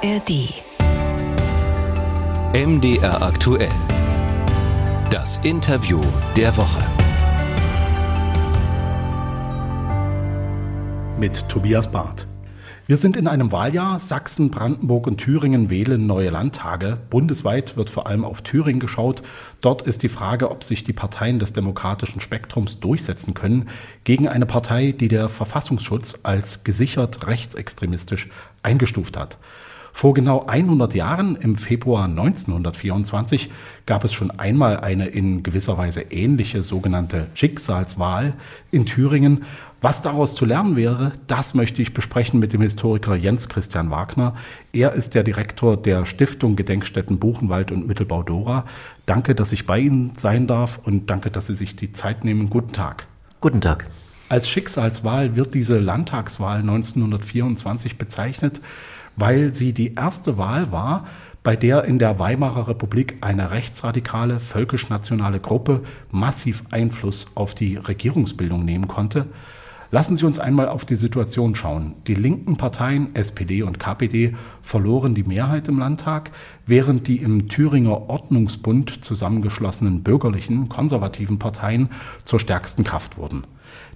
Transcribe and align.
ARD. 0.00 0.54
MDR 2.54 3.20
aktuell. 3.20 3.72
Das 5.10 5.38
Interview 5.38 6.00
der 6.36 6.56
Woche. 6.56 6.84
Mit 11.18 11.48
Tobias 11.48 11.90
Barth. 11.90 12.28
Wir 12.86 12.96
sind 12.96 13.16
in 13.16 13.26
einem 13.26 13.50
Wahljahr. 13.50 13.98
Sachsen, 13.98 14.50
Brandenburg 14.52 15.08
und 15.08 15.16
Thüringen 15.18 15.68
wählen 15.68 16.06
neue 16.06 16.30
Landtage. 16.30 16.98
Bundesweit 17.10 17.76
wird 17.76 17.90
vor 17.90 18.06
allem 18.06 18.24
auf 18.24 18.42
Thüringen 18.42 18.80
geschaut. 18.80 19.22
Dort 19.60 19.82
ist 19.82 20.04
die 20.04 20.08
Frage, 20.08 20.52
ob 20.52 20.62
sich 20.62 20.84
die 20.84 20.92
Parteien 20.92 21.40
des 21.40 21.54
demokratischen 21.54 22.20
Spektrums 22.20 22.78
durchsetzen 22.78 23.34
können 23.34 23.68
gegen 24.04 24.28
eine 24.28 24.46
Partei, 24.46 24.92
die 24.92 25.08
der 25.08 25.28
Verfassungsschutz 25.28 26.20
als 26.22 26.62
gesichert 26.62 27.26
rechtsextremistisch 27.26 28.30
eingestuft 28.62 29.16
hat. 29.16 29.38
Vor 29.98 30.14
genau 30.14 30.46
100 30.46 30.94
Jahren, 30.94 31.34
im 31.34 31.56
Februar 31.56 32.04
1924, 32.04 33.50
gab 33.84 34.04
es 34.04 34.12
schon 34.12 34.30
einmal 34.30 34.78
eine 34.78 35.08
in 35.08 35.42
gewisser 35.42 35.76
Weise 35.76 36.02
ähnliche 36.02 36.62
sogenannte 36.62 37.26
Schicksalswahl 37.34 38.34
in 38.70 38.86
Thüringen. 38.86 39.42
Was 39.80 40.00
daraus 40.00 40.36
zu 40.36 40.44
lernen 40.44 40.76
wäre, 40.76 41.10
das 41.26 41.54
möchte 41.54 41.82
ich 41.82 41.94
besprechen 41.94 42.38
mit 42.38 42.52
dem 42.52 42.60
Historiker 42.60 43.16
Jens 43.16 43.48
Christian 43.48 43.90
Wagner. 43.90 44.36
Er 44.72 44.92
ist 44.92 45.16
der 45.16 45.24
Direktor 45.24 45.76
der 45.76 46.06
Stiftung 46.06 46.54
Gedenkstätten 46.54 47.18
Buchenwald 47.18 47.72
und 47.72 47.88
Mittelbau 47.88 48.22
Dora. 48.22 48.66
Danke, 49.04 49.34
dass 49.34 49.50
ich 49.50 49.66
bei 49.66 49.80
Ihnen 49.80 50.12
sein 50.16 50.46
darf 50.46 50.78
und 50.84 51.10
danke, 51.10 51.32
dass 51.32 51.48
Sie 51.48 51.56
sich 51.56 51.74
die 51.74 51.90
Zeit 51.90 52.22
nehmen. 52.22 52.50
Guten 52.50 52.72
Tag. 52.72 53.08
Guten 53.40 53.60
Tag. 53.60 53.88
Als 54.28 54.48
Schicksalswahl 54.48 55.34
wird 55.34 55.54
diese 55.54 55.80
Landtagswahl 55.80 56.60
1924 56.60 57.98
bezeichnet 57.98 58.60
weil 59.18 59.52
sie 59.52 59.72
die 59.72 59.94
erste 59.94 60.38
Wahl 60.38 60.72
war, 60.72 61.04
bei 61.42 61.56
der 61.56 61.84
in 61.84 61.98
der 61.98 62.18
Weimarer 62.18 62.68
Republik 62.68 63.18
eine 63.20 63.50
rechtsradikale 63.50 64.40
völkisch-nationale 64.40 65.40
Gruppe 65.40 65.82
massiv 66.10 66.62
Einfluss 66.70 67.26
auf 67.34 67.54
die 67.54 67.76
Regierungsbildung 67.76 68.64
nehmen 68.64 68.88
konnte. 68.88 69.26
Lassen 69.90 70.16
Sie 70.16 70.26
uns 70.26 70.38
einmal 70.38 70.68
auf 70.68 70.84
die 70.84 70.96
Situation 70.96 71.54
schauen. 71.54 71.94
Die 72.06 72.14
linken 72.14 72.58
Parteien 72.58 73.14
SPD 73.14 73.62
und 73.62 73.78
KPD 73.78 74.34
verloren 74.60 75.14
die 75.14 75.22
Mehrheit 75.22 75.66
im 75.68 75.78
Landtag, 75.78 76.30
während 76.66 77.08
die 77.08 77.16
im 77.16 77.48
Thüringer 77.48 78.10
Ordnungsbund 78.10 79.02
zusammengeschlossenen 79.02 80.02
bürgerlichen 80.02 80.68
konservativen 80.68 81.38
Parteien 81.38 81.88
zur 82.26 82.38
stärksten 82.38 82.84
Kraft 82.84 83.16
wurden. 83.16 83.44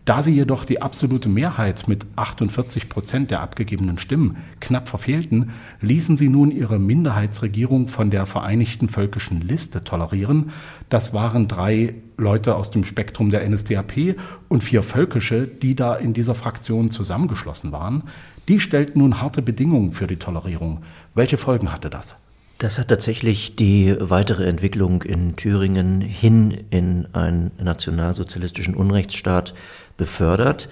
Da 0.04 0.24
sie 0.24 0.32
jedoch 0.32 0.64
die 0.64 0.82
absolute 0.82 1.28
Mehrheit 1.28 1.86
mit 1.86 2.06
48 2.16 2.88
Prozent 2.88 3.30
der 3.30 3.40
abgegebenen 3.40 3.98
Stimmen 3.98 4.36
knapp 4.58 4.88
verfehlten, 4.88 5.50
ließen 5.80 6.16
sie 6.16 6.28
nun 6.28 6.50
ihre 6.50 6.80
Minderheitsregierung 6.80 7.86
von 7.86 8.10
der 8.10 8.26
Vereinigten 8.26 8.88
Völkischen 8.88 9.40
Liste 9.40 9.84
tolerieren. 9.84 10.50
Das 10.88 11.14
waren 11.14 11.46
drei 11.46 11.94
Leute 12.16 12.56
aus 12.56 12.72
dem 12.72 12.82
Spektrum 12.82 13.30
der 13.30 13.48
NSDAP 13.48 14.16
und 14.48 14.64
vier 14.64 14.82
Völkische, 14.82 15.46
die 15.46 15.76
da 15.76 15.94
in 15.94 16.14
dieser 16.14 16.34
Fraktion 16.34 16.90
zusammengeschlossen 16.90 17.70
waren. 17.70 18.02
Die 18.48 18.58
stellten 18.58 18.98
nun 18.98 19.22
harte 19.22 19.40
Bedingungen 19.40 19.92
für 19.92 20.08
die 20.08 20.16
Tolerierung. 20.16 20.82
Welche 21.14 21.36
Folgen 21.36 21.72
hatte 21.72 21.90
das? 21.90 22.16
Das 22.62 22.78
hat 22.78 22.86
tatsächlich 22.86 23.56
die 23.56 23.96
weitere 23.98 24.46
Entwicklung 24.46 25.02
in 25.02 25.34
Thüringen 25.34 26.00
hin 26.00 26.62
in 26.70 27.08
einen 27.12 27.50
nationalsozialistischen 27.60 28.76
Unrechtsstaat 28.76 29.52
befördert. 29.96 30.68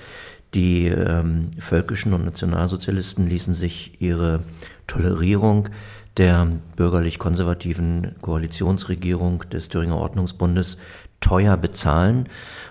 Die 0.54 0.88
ähm, 0.88 1.50
völkischen 1.58 2.12
und 2.12 2.24
Nationalsozialisten 2.24 3.28
ließen 3.28 3.54
sich 3.54 4.00
ihre 4.00 4.40
Tolerierung 4.86 5.68
der 6.16 6.48
bürgerlich-konservativen 6.76 8.16
Koalitionsregierung 8.20 9.44
des 9.50 9.69
Thüringer 9.69 9.97
Ordnungsbundes 9.97 10.78
teuer 11.20 11.56
bezahlen, 11.56 12.28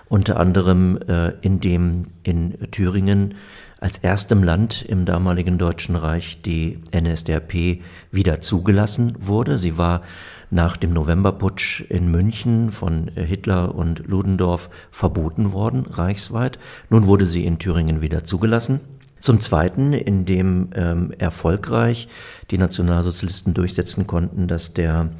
unter 0.08 0.38
anderem 0.38 0.98
äh, 1.08 1.32
indem 1.40 2.04
in 2.22 2.70
Thüringen 2.70 3.36
als 3.80 3.96
erstem 3.98 4.42
Land 4.44 4.82
im 4.82 5.06
damaligen 5.06 5.56
Deutschen 5.56 5.96
Reich 5.96 6.42
die 6.42 6.78
NSDAP 6.94 7.80
wieder 8.12 8.42
zugelassen 8.42 9.14
wurde. 9.18 9.56
Sie 9.56 9.78
war 9.78 10.02
nach 10.50 10.76
dem 10.76 10.92
Novemberputsch 10.92 11.80
in 11.88 12.10
München 12.10 12.72
von 12.72 13.08
Hitler 13.14 13.74
und 13.74 14.06
Ludendorff 14.06 14.68
verboten 14.90 15.52
worden, 15.52 15.86
reichsweit. 15.86 16.58
Nun 16.90 17.06
wurde 17.06 17.24
sie 17.24 17.46
in 17.46 17.58
Thüringen 17.58 18.02
wieder 18.02 18.22
zugelassen. 18.22 18.80
Zum 19.18 19.40
Zweiten, 19.40 19.92
indem 19.92 20.70
ähm, 20.74 21.12
erfolgreich 21.18 22.08
die 22.50 22.58
Nationalsozialisten 22.58 23.54
durchsetzen 23.54 24.06
konnten, 24.06 24.46
dass 24.46 24.74
der 24.74 25.10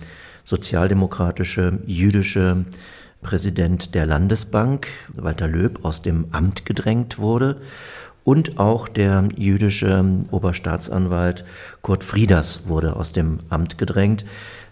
sozialdemokratische 0.45 1.79
jüdische 1.87 2.65
Präsident 3.23 3.95
der 3.95 4.07
Landesbank, 4.07 4.87
Walter 5.15 5.49
Löb, 5.49 5.85
aus 5.85 6.01
dem 6.01 6.27
Amt 6.31 6.65
gedrängt 6.65 7.19
wurde 7.19 7.61
und 8.25 8.59
auch 8.59 8.89
der 8.89 9.29
jüdische 9.37 10.05
Oberstaatsanwalt 10.31 11.45
Kurt 11.83 12.05
Frieders 12.05 12.63
wurde 12.67 12.97
aus 12.97 13.13
dem 13.13 13.41
Amt 13.49 13.79
gedrängt 13.79 14.25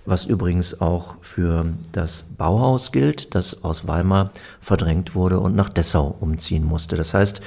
was 0.08 0.24
übrigens 0.24 0.80
auch 0.80 1.16
für 1.20 1.66
das 1.92 2.24
Bauhaus 2.36 2.92
gilt, 2.92 3.34
das 3.34 3.64
aus 3.64 3.86
Weimar 3.86 4.30
verdrängt 4.60 5.14
wurde 5.14 5.38
und 5.38 5.54
nach 5.54 5.68
Dessau 5.68 6.16
umziehen 6.20 6.64
musste. 6.64 6.96
Das 6.96 7.14
heißt, 7.14 7.40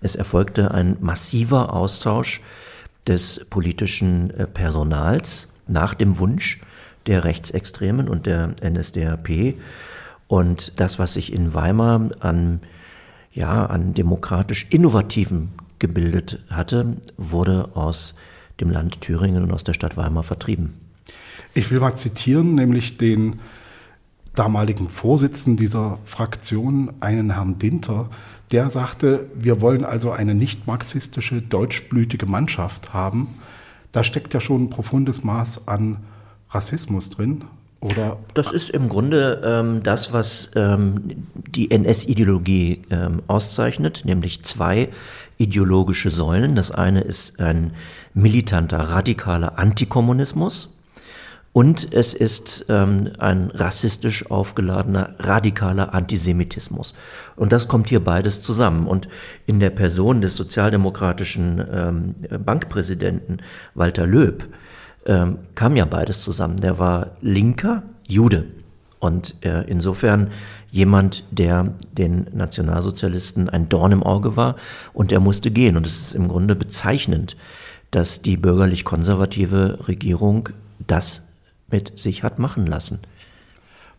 es 0.00 0.16
erfolgte 0.16 0.70
ein 0.70 0.96
massiver 1.00 1.72
Austausch 1.72 2.40
des 3.06 3.44
politischen 3.50 4.30
äh, 4.30 4.46
Personals 4.46 5.48
nach 5.68 5.94
dem 5.94 6.18
Wunsch 6.18 6.60
der 7.06 7.24
Rechtsextremen 7.24 8.08
und 8.08 8.26
der 8.26 8.54
NSDAP. 8.64 9.54
Und 10.28 10.72
das, 10.76 10.98
was 10.98 11.14
sich 11.14 11.32
in 11.32 11.54
Weimar 11.54 12.10
an, 12.20 12.60
ja, 13.36 13.66
an 13.66 13.94
demokratisch 13.94 14.66
Innovativen 14.70 15.50
gebildet 15.78 16.40
hatte, 16.50 16.96
wurde 17.18 17.68
aus 17.74 18.14
dem 18.60 18.70
Land 18.70 19.02
Thüringen 19.02 19.44
und 19.44 19.52
aus 19.52 19.62
der 19.62 19.74
Stadt 19.74 19.96
Weimar 19.96 20.22
vertrieben. 20.22 20.74
Ich 21.52 21.70
will 21.70 21.78
mal 21.78 21.94
zitieren, 21.94 22.54
nämlich 22.54 22.96
den 22.96 23.40
damaligen 24.34 24.88
Vorsitzenden 24.88 25.58
dieser 25.58 25.98
Fraktion, 26.04 26.94
einen 27.00 27.34
Herrn 27.34 27.58
Dinter, 27.58 28.08
der 28.52 28.70
sagte, 28.70 29.30
wir 29.34 29.60
wollen 29.60 29.84
also 29.84 30.10
eine 30.10 30.34
nicht 30.34 30.66
marxistische, 30.66 31.42
deutschblütige 31.42 32.26
Mannschaft 32.26 32.94
haben. 32.94 33.34
Da 33.92 34.02
steckt 34.02 34.32
ja 34.32 34.40
schon 34.40 34.64
ein 34.64 34.70
profundes 34.70 35.24
Maß 35.24 35.68
an 35.68 35.98
Rassismus 36.50 37.10
drin. 37.10 37.44
Oder 37.80 38.18
das 38.34 38.52
ist 38.52 38.70
im 38.70 38.88
Grunde 38.88 39.42
ähm, 39.44 39.82
das, 39.82 40.12
was 40.12 40.50
ähm, 40.56 41.26
die 41.34 41.70
NS-Ideologie 41.70 42.82
ähm, 42.90 43.22
auszeichnet, 43.26 44.02
nämlich 44.04 44.42
zwei 44.44 44.88
ideologische 45.36 46.10
Säulen. 46.10 46.56
Das 46.56 46.70
eine 46.70 47.02
ist 47.02 47.38
ein 47.38 47.72
militanter, 48.14 48.78
radikaler 48.78 49.58
Antikommunismus, 49.58 50.76
und 51.56 51.94
es 51.94 52.12
ist 52.12 52.66
ähm, 52.68 53.12
ein 53.18 53.50
rassistisch 53.50 54.30
aufgeladener, 54.30 55.14
radikaler 55.18 55.94
Antisemitismus. 55.94 56.94
Und 57.34 57.50
das 57.50 57.66
kommt 57.66 57.88
hier 57.88 58.04
beides 58.04 58.42
zusammen. 58.42 58.86
Und 58.86 59.08
in 59.46 59.58
der 59.58 59.70
Person 59.70 60.20
des 60.20 60.36
sozialdemokratischen 60.36 61.64
ähm, 61.72 62.14
Bankpräsidenten 62.44 63.38
Walter 63.72 64.06
Löb 64.06 64.46
ähm, 65.06 65.38
kam 65.54 65.76
ja 65.76 65.84
beides 65.84 66.22
zusammen. 66.22 66.56
Der 66.58 66.78
war 66.78 67.12
linker 67.20 67.82
Jude. 68.04 68.46
Und 68.98 69.34
äh, 69.42 69.62
insofern 69.68 70.30
jemand, 70.70 71.24
der 71.30 71.74
den 71.92 72.26
Nationalsozialisten 72.32 73.48
ein 73.48 73.68
Dorn 73.68 73.92
im 73.92 74.02
Auge 74.02 74.36
war 74.36 74.56
und 74.92 75.10
der 75.10 75.20
musste 75.20 75.50
gehen. 75.50 75.76
Und 75.76 75.86
es 75.86 76.00
ist 76.00 76.14
im 76.14 76.28
Grunde 76.28 76.54
bezeichnend, 76.54 77.36
dass 77.90 78.22
die 78.22 78.36
bürgerlich-konservative 78.36 79.86
Regierung 79.88 80.48
das 80.86 81.22
mit 81.70 81.98
sich 81.98 82.22
hat 82.22 82.38
machen 82.38 82.66
lassen. 82.66 82.98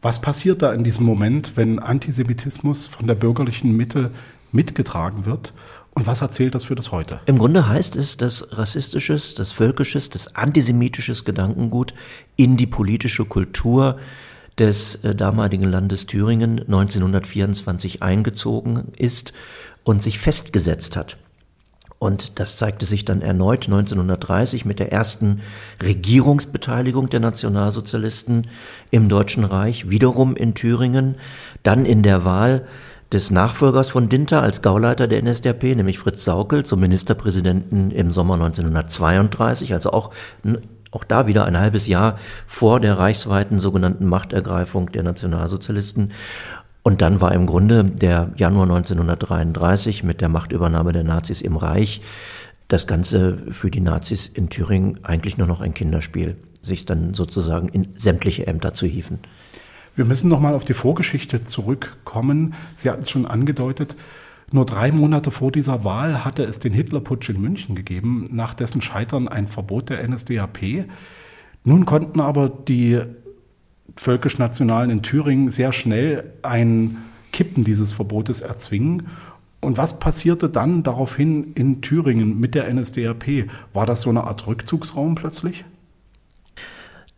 Was 0.01 0.21
passiert 0.21 0.61
da 0.61 0.73
in 0.73 0.83
diesem 0.83 1.05
Moment, 1.05 1.53
wenn 1.55 1.79
Antisemitismus 1.79 2.85
von 2.85 3.07
der 3.07 3.15
bürgerlichen 3.15 3.75
Mitte 3.75 4.11
mitgetragen 4.51 5.25
wird? 5.25 5.53
Und 5.97 6.05
was 6.05 6.21
erzählt 6.21 6.53
das 6.53 6.63
für 6.63 6.75
das 6.75 6.91
heute? 6.91 7.21
Im 7.25 7.39
Grunde 7.39 7.67
heißt 7.67 7.95
es, 7.95 8.17
dass 8.17 8.55
rassistisches, 8.55 9.33
das 9.33 9.51
völkisches, 9.51 10.11
das 10.11 10.35
antisemitisches 10.35 11.25
Gedankengut 11.25 11.95
in 12.35 12.55
die 12.55 12.67
politische 12.67 13.25
Kultur 13.25 13.97
des 14.59 14.97
äh, 14.97 15.15
damaligen 15.15 15.63
Landes 15.63 16.05
Thüringen 16.05 16.59
1924 16.59 18.03
eingezogen 18.03 18.93
ist 18.95 19.33
und 19.83 20.03
sich 20.03 20.19
festgesetzt 20.19 20.95
hat. 20.95 21.17
Und 21.97 22.37
das 22.37 22.57
zeigte 22.57 22.85
sich 22.85 23.03
dann 23.03 23.23
erneut 23.23 23.65
1930 23.65 24.65
mit 24.65 24.77
der 24.77 24.91
ersten 24.91 25.41
Regierungsbeteiligung 25.81 27.09
der 27.09 27.21
Nationalsozialisten 27.21 28.49
im 28.91 29.09
Deutschen 29.09 29.45
Reich, 29.45 29.89
wiederum 29.89 30.35
in 30.35 30.53
Thüringen, 30.53 31.15
dann 31.63 31.87
in 31.87 32.03
der 32.03 32.23
Wahl 32.23 32.67
des 33.11 33.31
Nachfolgers 33.31 33.89
von 33.89 34.09
Dinter 34.09 34.41
als 34.41 34.61
Gauleiter 34.61 35.07
der 35.07 35.21
NSDAP, 35.23 35.63
nämlich 35.63 35.99
Fritz 35.99 36.25
Saukel, 36.25 36.65
zum 36.65 36.79
Ministerpräsidenten 36.81 37.91
im 37.91 38.11
Sommer 38.11 38.33
1932, 38.35 39.73
also 39.73 39.91
auch, 39.91 40.11
auch 40.91 41.03
da 41.05 41.25
wieder 41.27 41.45
ein 41.45 41.57
halbes 41.57 41.87
Jahr 41.87 42.17
vor 42.45 42.79
der 42.79 42.97
reichsweiten 42.97 43.59
sogenannten 43.59 44.05
Machtergreifung 44.05 44.91
der 44.91 45.03
Nationalsozialisten. 45.03 46.11
Und 46.83 47.01
dann 47.01 47.21
war 47.21 47.33
im 47.33 47.45
Grunde 47.45 47.85
der 47.85 48.31
Januar 48.35 48.63
1933 48.63 50.03
mit 50.03 50.21
der 50.21 50.29
Machtübernahme 50.29 50.93
der 50.93 51.03
Nazis 51.03 51.41
im 51.41 51.57
Reich 51.57 52.01
das 52.67 52.87
Ganze 52.87 53.37
für 53.51 53.71
die 53.71 53.79
Nazis 53.79 54.27
in 54.27 54.49
Thüringen 54.49 55.03
eigentlich 55.03 55.37
nur 55.37 55.47
noch 55.47 55.61
ein 55.61 55.73
Kinderspiel, 55.73 56.35
sich 56.61 56.85
dann 56.85 57.13
sozusagen 57.13 57.69
in 57.69 57.97
sämtliche 57.97 58.47
Ämter 58.47 58.73
zu 58.73 58.85
hieven. 58.85 59.19
Wir 59.97 60.05
müssen 60.05 60.29
noch 60.29 60.39
mal 60.39 60.53
auf 60.53 60.63
die 60.63 60.75
Vorgeschichte 60.75 61.43
zurückkommen. 61.43 62.53
Sie 62.75 62.91
hatten 62.91 63.01
es 63.01 63.09
schon 63.09 63.25
angedeutet. 63.25 63.95
Nur 64.51 64.63
drei 64.63 64.91
Monate 64.91 65.31
vor 65.31 65.51
dieser 65.51 65.83
Wahl 65.83 66.23
hatte 66.23 66.43
es 66.43 66.59
den 66.59 66.71
Hitlerputsch 66.71 67.29
in 67.29 67.41
München 67.41 67.75
gegeben, 67.75 68.29
nach 68.31 68.53
dessen 68.53 68.81
Scheitern 68.81 69.27
ein 69.27 69.47
Verbot 69.47 69.89
der 69.89 70.07
NSDAP. 70.07 70.85
Nun 71.63 71.85
konnten 71.85 72.19
aber 72.19 72.47
die 72.47 72.99
Völkisch-Nationalen 73.95 74.91
in 74.91 75.01
Thüringen 75.01 75.49
sehr 75.49 75.73
schnell 75.73 76.31
ein 76.43 76.97
Kippen 77.33 77.63
dieses 77.63 77.91
Verbotes 77.91 78.41
erzwingen. 78.41 79.07
Und 79.61 79.77
was 79.77 79.97
passierte 79.97 80.47
dann 80.47 80.83
daraufhin 80.83 81.53
in 81.55 81.81
Thüringen 81.81 82.39
mit 82.39 82.53
der 82.53 82.71
NSDAP? 82.71 83.49
War 83.73 83.87
das 83.87 84.01
so 84.01 84.11
eine 84.11 84.25
Art 84.25 84.45
Rückzugsraum 84.45 85.15
plötzlich? 85.15 85.65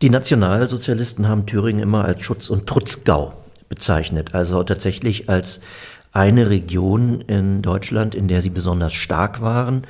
Die 0.02 0.08
Nationalsozialisten 0.08 1.28
haben 1.28 1.44
Thüringen 1.44 1.82
immer 1.82 2.06
als 2.06 2.22
Schutz- 2.22 2.48
und 2.48 2.66
Trutzgau 2.66 3.34
bezeichnet, 3.68 4.34
also 4.34 4.62
tatsächlich 4.62 5.28
als 5.28 5.60
eine 6.12 6.48
Region 6.48 7.20
in 7.20 7.60
Deutschland, 7.60 8.14
in 8.14 8.26
der 8.26 8.40
sie 8.40 8.48
besonders 8.48 8.94
stark 8.94 9.42
waren. 9.42 9.86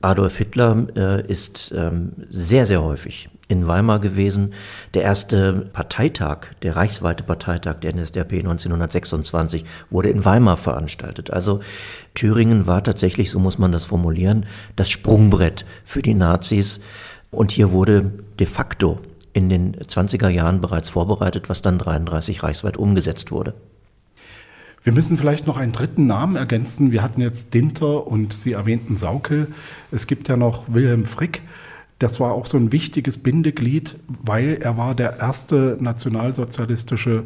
Adolf 0.00 0.38
Hitler 0.38 0.86
äh, 0.96 1.26
ist 1.26 1.74
ähm, 1.76 2.12
sehr, 2.30 2.64
sehr 2.64 2.82
häufig 2.82 3.28
in 3.48 3.66
Weimar 3.66 3.98
gewesen. 3.98 4.54
Der 4.94 5.02
erste 5.02 5.52
Parteitag, 5.74 6.54
der 6.62 6.76
reichsweite 6.76 7.22
Parteitag 7.22 7.80
der 7.80 7.94
NSDAP 7.94 8.32
1926 8.32 9.66
wurde 9.90 10.08
in 10.08 10.24
Weimar 10.24 10.56
veranstaltet. 10.56 11.30
Also 11.30 11.60
Thüringen 12.14 12.66
war 12.66 12.82
tatsächlich, 12.82 13.30
so 13.30 13.38
muss 13.38 13.58
man 13.58 13.72
das 13.72 13.84
formulieren, 13.84 14.46
das 14.76 14.88
Sprungbrett 14.88 15.66
für 15.84 16.00
die 16.00 16.14
Nazis. 16.14 16.80
Und 17.30 17.52
hier 17.52 17.72
wurde 17.72 18.10
de 18.38 18.46
facto 18.46 19.00
in 19.32 19.48
den 19.48 19.76
20er 19.76 20.28
Jahren 20.28 20.60
bereits 20.60 20.90
vorbereitet, 20.90 21.48
was 21.48 21.62
dann 21.62 21.78
33 21.78 22.42
reichsweit 22.42 22.76
umgesetzt 22.76 23.30
wurde. 23.30 23.54
Wir 24.82 24.92
müssen 24.94 25.16
vielleicht 25.16 25.46
noch 25.46 25.58
einen 25.58 25.72
dritten 25.72 26.06
Namen 26.06 26.36
ergänzen. 26.36 26.90
Wir 26.90 27.02
hatten 27.02 27.20
jetzt 27.20 27.52
Dinter 27.52 28.06
und 28.06 28.32
Sie 28.32 28.52
erwähnten 28.52 28.96
Saukel. 28.96 29.48
Es 29.90 30.06
gibt 30.06 30.28
ja 30.28 30.36
noch 30.36 30.72
Wilhelm 30.72 31.04
Frick. 31.04 31.42
Das 31.98 32.18
war 32.18 32.32
auch 32.32 32.46
so 32.46 32.56
ein 32.56 32.72
wichtiges 32.72 33.18
Bindeglied, 33.18 33.96
weil 34.08 34.58
er 34.62 34.78
war 34.78 34.94
der 34.94 35.18
erste 35.18 35.76
nationalsozialistische 35.80 37.24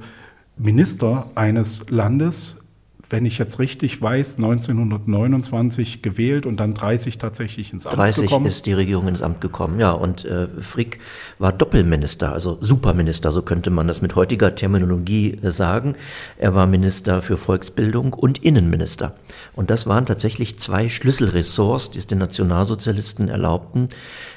Minister 0.57 1.31
eines 1.37 1.89
Landes, 1.91 2.63
wenn 3.11 3.27
ich 3.27 3.39
jetzt 3.39 3.59
richtig 3.59 4.01
weiß, 4.01 4.37
1929 4.37 6.03
gewählt 6.03 6.47
und 6.47 6.59
dann 6.59 6.75
30 6.75 7.19
tatsächlich 7.19 7.73
ins 7.73 7.87
Amt 7.87 7.97
30 7.97 8.23
gekommen. 8.23 8.45
30 8.45 8.56
ist 8.56 8.67
die 8.67 8.73
Regierung 8.73 9.09
ins 9.09 9.23
Amt 9.23 9.41
gekommen, 9.41 9.79
ja. 9.81 9.93
Und 9.93 10.25
äh, 10.25 10.49
Frick 10.61 11.01
war 11.39 11.53
Doppelminister, 11.53 12.33
also 12.33 12.59
Superminister, 12.61 13.33
so 13.33 13.43
könnte 13.43 13.71
man 13.71 13.89
das 13.89 14.03
mit 14.03 14.15
heutiger 14.15 14.55
Terminologie 14.55 15.39
äh, 15.43 15.51
sagen. 15.51 15.95
Er 16.39 16.55
war 16.55 16.67
Minister 16.67 17.23
für 17.23 17.37
Volksbildung 17.37 18.12
und 18.12 18.39
Innenminister. 18.39 19.15
Und 19.55 19.71
das 19.71 19.87
waren 19.87 20.07
tatsächlich 20.07 20.59
zwei 20.59 20.89
Schlüsselressorts, 20.89 21.91
die 21.91 21.99
es 21.99 22.07
den 22.07 22.19
Nationalsozialisten 22.19 23.29
erlaubten, 23.29 23.89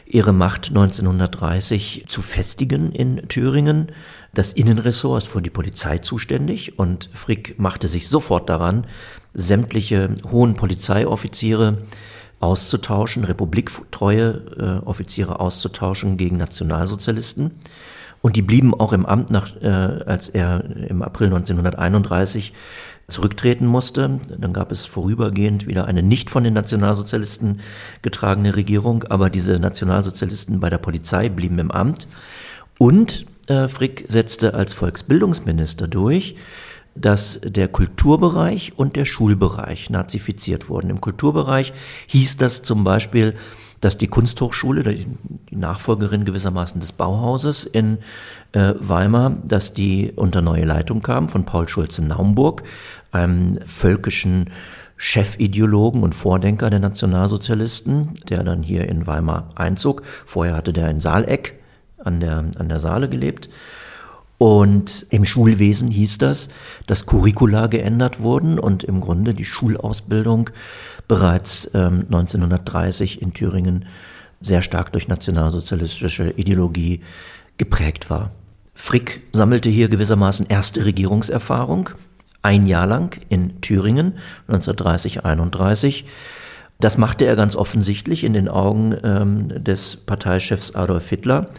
ihre 0.09 0.33
Macht 0.33 0.69
1930 0.69 2.05
zu 2.07 2.21
festigen 2.21 2.91
in 2.91 3.27
Thüringen. 3.27 3.91
Das 4.33 4.53
Innenressort 4.53 5.23
ist 5.23 5.29
für 5.29 5.41
die 5.41 5.49
Polizei 5.49 5.97
zuständig 5.99 6.79
und 6.79 7.09
Frick 7.13 7.59
machte 7.59 7.87
sich 7.87 8.07
sofort 8.07 8.49
daran, 8.49 8.85
sämtliche 9.33 10.15
hohen 10.31 10.55
Polizeioffiziere 10.55 11.79
auszutauschen, 12.39 13.23
republiktreue 13.23 14.81
äh, 14.83 14.85
Offiziere 14.85 15.39
auszutauschen 15.39 16.17
gegen 16.17 16.37
Nationalsozialisten. 16.37 17.51
Und 18.21 18.35
die 18.35 18.41
blieben 18.41 18.73
auch 18.73 18.93
im 18.93 19.05
Amt, 19.05 19.29
nach, 19.29 19.55
äh, 19.61 19.67
als 19.67 20.29
er 20.29 20.63
im 20.89 21.01
April 21.01 21.27
1931 21.27 22.53
zurücktreten 23.09 23.65
musste. 23.65 24.19
Dann 24.37 24.53
gab 24.53 24.71
es 24.71 24.85
vorübergehend 24.85 25.67
wieder 25.67 25.85
eine 25.85 26.03
nicht 26.03 26.29
von 26.29 26.43
den 26.43 26.53
Nationalsozialisten 26.53 27.61
getragene 28.01 28.55
Regierung, 28.55 29.03
aber 29.05 29.29
diese 29.29 29.59
Nationalsozialisten 29.59 30.59
bei 30.59 30.69
der 30.69 30.77
Polizei 30.77 31.29
blieben 31.29 31.59
im 31.59 31.71
Amt. 31.71 32.07
Und 32.77 33.25
äh, 33.47 33.67
Frick 33.67 34.05
setzte 34.09 34.53
als 34.53 34.73
Volksbildungsminister 34.73 35.87
durch, 35.87 36.35
dass 36.95 37.39
der 37.43 37.67
Kulturbereich 37.67 38.73
und 38.75 38.95
der 38.95 39.05
Schulbereich 39.05 39.89
nazifiziert 39.89 40.67
wurden. 40.67 40.89
Im 40.89 40.99
Kulturbereich 40.99 41.73
hieß 42.07 42.37
das 42.37 42.63
zum 42.63 42.83
Beispiel, 42.83 43.35
dass 43.81 43.97
die 43.97 44.07
Kunsthochschule, 44.07 44.83
die 44.83 45.07
Nachfolgerin 45.51 46.25
gewissermaßen 46.25 46.79
des 46.79 46.91
Bauhauses 46.91 47.63
in 47.63 47.99
äh, 48.53 48.73
Weimar, 48.79 49.37
dass 49.43 49.73
die 49.73 50.11
unter 50.15 50.41
neue 50.41 50.65
Leitung 50.65 51.01
kam 51.01 51.29
von 51.29 51.45
Paul 51.45 51.67
Schulze-Naumburg, 51.67 52.63
einem 53.11 53.59
völkischen 53.63 54.49
Chefideologen 54.97 56.01
und 56.03 56.15
Vordenker 56.15 56.69
der 56.69 56.79
Nationalsozialisten, 56.79 58.15
der 58.29 58.43
dann 58.43 58.63
hier 58.63 58.89
in 58.89 59.05
Weimar 59.05 59.49
einzog. 59.55 60.01
Vorher 60.25 60.55
hatte 60.55 60.73
der 60.73 60.89
in 60.89 60.99
Saaleck 60.99 61.59
an 61.97 62.19
der, 62.19 62.45
an 62.57 62.69
der 62.69 62.79
Saale 62.79 63.09
gelebt. 63.09 63.49
Und 64.37 65.07
im 65.09 65.25
Schulwesen 65.25 65.89
hieß 65.89 66.19
das, 66.19 66.49
dass 66.85 67.05
Curricula 67.05 67.67
geändert 67.67 68.19
wurden 68.19 68.59
und 68.59 68.83
im 68.83 69.01
Grunde 69.01 69.33
die 69.33 69.45
Schulausbildung 69.45 70.51
bereits 71.07 71.71
ähm, 71.73 72.05
1930 72.11 73.21
in 73.21 73.33
Thüringen 73.33 73.85
sehr 74.39 74.61
stark 74.61 74.91
durch 74.91 75.07
nationalsozialistische 75.07 76.29
Ideologie 76.31 77.01
geprägt 77.57 78.11
war. 78.11 78.31
Frick 78.75 79.23
sammelte 79.31 79.69
hier 79.69 79.89
gewissermaßen 79.89 80.45
erste 80.47 80.85
Regierungserfahrung, 80.85 81.89
ein 82.43 82.67
Jahr 82.67 82.85
lang 82.85 83.19
in 83.29 83.59
Thüringen, 83.61 84.13
1930, 84.47 85.25
31. 85.25 86.05
Das 86.79 86.99
machte 86.99 87.25
er 87.25 87.35
ganz 87.35 87.55
offensichtlich 87.55 88.23
in 88.23 88.33
den 88.33 88.47
Augen 88.47 88.95
ähm, 89.03 89.63
des 89.63 89.95
Parteichefs 89.95 90.75
Adolf 90.75 91.09
Hitler 91.09 91.49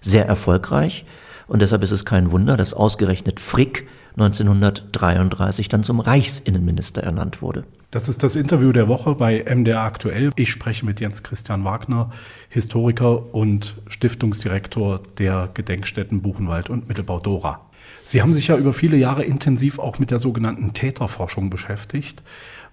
sehr 0.00 0.26
erfolgreich. 0.26 1.04
Und 1.46 1.62
deshalb 1.62 1.82
ist 1.82 1.90
es 1.90 2.04
kein 2.04 2.30
Wunder, 2.30 2.56
dass 2.56 2.74
ausgerechnet 2.74 3.40
Frick 3.40 3.86
1933 4.16 5.68
dann 5.68 5.84
zum 5.84 6.00
Reichsinnenminister 6.00 7.02
ernannt 7.02 7.42
wurde. 7.42 7.64
Das 7.90 8.08
ist 8.08 8.22
das 8.22 8.36
Interview 8.36 8.72
der 8.72 8.88
Woche 8.88 9.14
bei 9.14 9.44
MDR 9.44 9.82
Aktuell. 9.82 10.30
Ich 10.36 10.50
spreche 10.50 10.86
mit 10.86 11.00
Jens 11.00 11.22
Christian 11.22 11.64
Wagner, 11.64 12.10
Historiker 12.48 13.34
und 13.34 13.76
Stiftungsdirektor 13.86 15.00
der 15.18 15.50
Gedenkstätten 15.52 16.22
Buchenwald 16.22 16.70
und 16.70 16.88
Mittelbau 16.88 17.20
Dora. 17.20 17.60
Sie 18.04 18.22
haben 18.22 18.32
sich 18.32 18.48
ja 18.48 18.56
über 18.56 18.72
viele 18.72 18.96
Jahre 18.96 19.24
intensiv 19.24 19.78
auch 19.78 19.98
mit 19.98 20.10
der 20.10 20.18
sogenannten 20.18 20.72
Täterforschung 20.72 21.50
beschäftigt. 21.50 22.22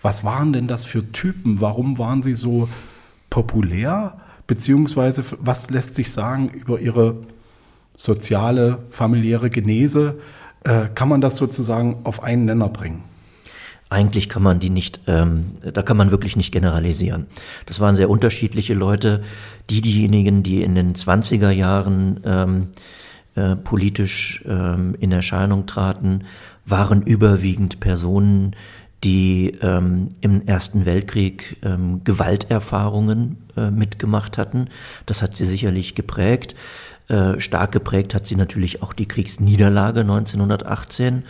Was 0.02 0.24
waren 0.24 0.54
denn 0.54 0.68
das 0.68 0.86
für 0.86 1.12
Typen? 1.12 1.60
Warum 1.60 1.98
waren 1.98 2.24
sie 2.24 2.36
so 2.36 2.70
populär? 3.30 4.22
Beziehungsweise 4.48 5.24
was 5.40 5.70
lässt 5.70 5.96
sich 5.96 6.12
sagen 6.12 6.50
über 6.50 6.80
ihre 6.80 7.18
soziale, 8.00 8.80
familiäre 8.90 9.50
Genese? 9.50 10.20
Äh, 10.64 10.88
kann 10.96 11.10
man 11.10 11.22
das 11.22 11.36
sozusagen 11.36 11.98
auf 12.06 12.24
einen 12.24 12.46
Nenner 12.46 12.70
bringen? 12.70 13.04
Eigentlich 13.90 14.30
kann 14.30 14.44
man 14.44 14.60
die 14.60 14.70
nicht, 14.70 15.02
ähm, 15.08 15.54
da 15.62 15.82
kann 15.82 15.98
man 15.98 16.12
wirklich 16.12 16.36
nicht 16.36 16.52
generalisieren. 16.52 17.26
Das 17.66 17.80
waren 17.80 17.96
sehr 17.96 18.10
unterschiedliche 18.10 18.74
Leute. 18.74 19.24
Die, 19.70 19.82
diejenigen, 19.82 20.44
die 20.44 20.64
in 20.64 20.76
den 20.76 20.94
20er 20.94 21.50
Jahren 21.50 22.20
ähm, 22.24 22.68
äh, 23.36 23.56
politisch 23.56 24.44
ähm, 24.48 24.96
in 25.00 25.12
Erscheinung 25.12 25.66
traten, 25.66 26.24
waren 26.66 27.02
überwiegend 27.02 27.80
Personen, 27.80 28.56
die 29.04 29.58
ähm, 29.62 30.10
im 30.22 30.46
Ersten 30.46 30.86
Weltkrieg 30.86 31.58
ähm, 31.64 32.04
Gewalterfahrungen 32.04 33.38
äh, 33.56 33.72
mitgemacht 33.72 34.38
hatten. 34.38 34.68
Das 35.06 35.22
hat 35.22 35.36
sie 35.36 35.46
sicherlich 35.46 35.96
geprägt. 35.96 36.56
Äh, 37.10 37.40
stark 37.40 37.72
geprägt 37.72 38.14
hat 38.14 38.28
sie 38.28 38.36
natürlich 38.36 38.84
auch 38.84 38.94
die 38.94 39.08
Kriegsniederlage 39.08 40.02
1918 40.02 41.24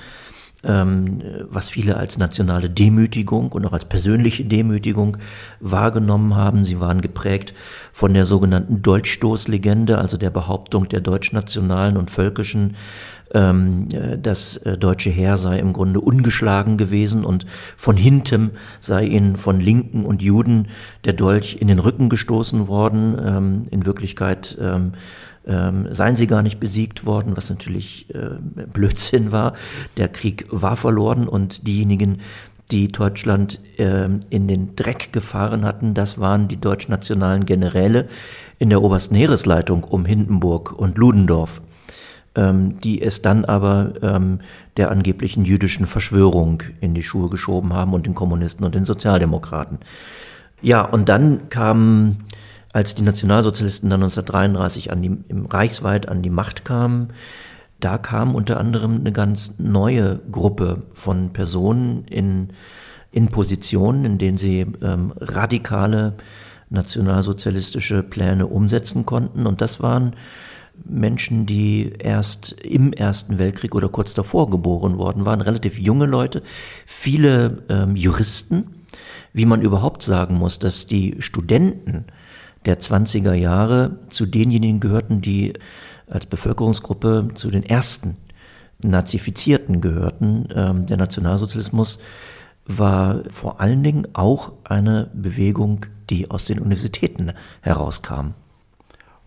ähm, 0.63 1.21
was 1.49 1.69
viele 1.69 1.95
als 1.95 2.17
nationale 2.17 2.69
Demütigung 2.69 3.51
und 3.51 3.65
auch 3.65 3.73
als 3.73 3.85
persönliche 3.85 4.43
Demütigung 4.43 5.17
wahrgenommen 5.59 6.35
haben. 6.35 6.65
Sie 6.65 6.79
waren 6.79 7.01
geprägt 7.01 7.53
von 7.93 8.13
der 8.13 8.25
sogenannten 8.25 8.81
Dolchstoßlegende, 8.81 9.97
also 9.97 10.17
der 10.17 10.29
Behauptung 10.29 10.89
der 10.89 10.99
deutschnationalen 10.99 11.95
und 11.95 12.11
völkischen 12.11 12.75
das 13.31 14.57
äh, 14.57 14.77
deutsche 14.77 15.09
Heer 15.09 15.37
sei 15.37 15.59
im 15.59 15.73
Grunde 15.73 16.01
ungeschlagen 16.01 16.77
gewesen 16.77 17.23
und 17.23 17.45
von 17.77 17.95
hintem 17.95 18.51
sei 18.79 19.05
ihnen 19.05 19.35
von 19.35 19.59
Linken 19.59 20.05
und 20.05 20.21
Juden 20.21 20.67
der 21.05 21.13
Dolch 21.13 21.57
in 21.59 21.67
den 21.67 21.79
Rücken 21.79 22.09
gestoßen 22.09 22.67
worden. 22.67 23.17
Ähm, 23.23 23.63
in 23.69 23.85
Wirklichkeit 23.85 24.57
ähm, 24.59 24.93
ähm, 25.45 25.87
seien 25.91 26.15
sie 26.15 26.27
gar 26.27 26.41
nicht 26.41 26.59
besiegt 26.59 27.05
worden, 27.05 27.35
was 27.35 27.49
natürlich 27.49 28.13
äh, 28.13 28.37
Blödsinn 28.71 29.31
war. 29.31 29.53
Der 29.97 30.07
Krieg 30.07 30.45
war 30.49 30.75
verloren 30.75 31.27
und 31.27 31.67
diejenigen, 31.67 32.21
die 32.71 32.91
Deutschland 32.91 33.59
äh, 33.77 34.07
in 34.29 34.47
den 34.47 34.75
Dreck 34.75 35.11
gefahren 35.11 35.65
hatten, 35.65 35.93
das 35.93 36.19
waren 36.19 36.47
die 36.47 36.57
deutschnationalen 36.57 37.45
Generäle 37.45 38.07
in 38.59 38.69
der 38.69 38.83
obersten 38.83 39.15
Heeresleitung 39.15 39.83
um 39.83 40.05
Hindenburg 40.05 40.71
und 40.77 40.97
Ludendorff, 40.97 41.61
ähm, 42.35 42.79
die 42.81 43.01
es 43.01 43.21
dann 43.21 43.45
aber 43.45 43.93
ähm, 44.01 44.39
der 44.77 44.91
angeblichen 44.91 45.45
jüdischen 45.45 45.87
Verschwörung 45.87 46.63
in 46.81 46.93
die 46.93 47.03
Schuhe 47.03 47.29
geschoben 47.29 47.73
haben 47.73 47.93
und 47.93 48.05
den 48.05 48.15
Kommunisten 48.15 48.65
und 48.65 48.75
den 48.75 48.85
Sozialdemokraten. 48.85 49.79
Ja, 50.61 50.81
und 50.81 51.09
dann 51.09 51.49
kam, 51.49 52.19
als 52.73 52.95
die 52.95 53.01
Nationalsozialisten 53.01 53.89
dann 53.89 54.01
1933 54.01 54.91
an 54.91 55.01
die, 55.01 55.17
im 55.27 55.45
reichsweit 55.45 56.07
an 56.07 56.21
die 56.21 56.29
Macht 56.29 56.65
kamen, 56.65 57.09
da 57.79 57.97
kam 57.97 58.35
unter 58.35 58.59
anderem 58.59 58.97
eine 58.99 59.13
ganz 59.13 59.55
neue 59.57 60.19
Gruppe 60.31 60.83
von 60.93 61.31
Personen 61.31 62.03
in, 62.05 62.49
in 63.11 63.29
Positionen, 63.29 64.03
in 64.03 64.17
denen 64.17 64.37
sie 64.37 64.65
ähm, 64.81 65.13
radikale 65.19 66.15
nationalsozialistische 66.69 68.03
Pläne 68.03 68.47
umsetzen 68.47 69.05
konnten. 69.05 69.47
Und 69.47 69.61
das 69.61 69.81
waren 69.81 70.15
Menschen, 70.85 71.45
die 71.45 71.93
erst 71.99 72.53
im 72.53 72.93
Ersten 72.93 73.37
Weltkrieg 73.39 73.75
oder 73.75 73.89
kurz 73.89 74.13
davor 74.13 74.49
geboren 74.49 74.97
worden 74.97 75.25
waren, 75.25 75.41
relativ 75.41 75.79
junge 75.79 76.05
Leute, 76.05 76.43
viele 76.85 77.63
ähm, 77.69 77.95
Juristen, 77.95 78.85
wie 79.33 79.45
man 79.45 79.61
überhaupt 79.61 80.03
sagen 80.03 80.35
muss, 80.35 80.59
dass 80.59 80.87
die 80.87 81.15
Studenten 81.19 82.05
der 82.65 82.79
20er 82.79 83.33
Jahre 83.33 83.99
zu 84.09 84.25
denjenigen 84.25 84.79
gehörten, 84.79 85.21
die 85.21 85.53
als 86.07 86.25
Bevölkerungsgruppe 86.25 87.29
zu 87.35 87.49
den 87.49 87.63
ersten 87.63 88.17
Nazifizierten 88.81 89.81
gehörten. 89.81 90.47
Ähm, 90.53 90.85
der 90.85 90.97
Nationalsozialismus 90.97 91.99
war 92.65 93.23
vor 93.29 93.59
allen 93.59 93.83
Dingen 93.83 94.07
auch 94.13 94.53
eine 94.63 95.09
Bewegung, 95.13 95.85
die 96.09 96.29
aus 96.29 96.45
den 96.45 96.59
Universitäten 96.59 97.33
herauskam. 97.61 98.33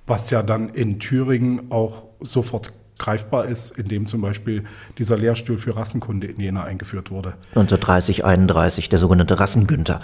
Was 0.07 0.31
ja 0.31 0.43
dann 0.43 0.69
in 0.69 0.99
Thüringen 0.99 1.71
auch 1.71 2.07
sofort 2.21 2.73
greifbar 3.03 3.47
ist, 3.47 3.73
indem 3.73 4.07
zum 4.07 4.23
Beispiel 4.23 4.65
dieser 4.99 5.19
Lehrstuhl 5.19 5.59
für 5.59 5.77
Rassenkunde 5.77 6.29
in 6.29 6.41
Jena 6.41 6.65
eingeführt 6.65 7.11
wurde. 7.11 7.35
1930, 7.51 8.25
31, 8.25 8.89
der 8.89 8.99
sogenannte 8.99 9.39
Rassengünther 9.39 10.01